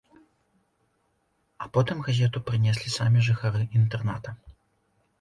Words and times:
А 1.65 1.69
потым 1.77 2.03
газету 2.09 2.37
прынеслі 2.49 2.97
самі 2.97 3.19
жыхары 3.31 3.63
інтэрната. 3.83 4.29